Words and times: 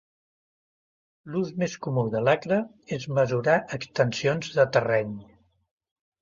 L"ús 1.31 1.51
més 1.63 1.75
comú 1.87 2.03
de 2.15 2.21
l"acre 2.21 2.57
és 2.97 3.05
mesurar 3.19 3.59
extensions 3.79 4.49
de 4.57 4.67
terreny. 4.79 5.13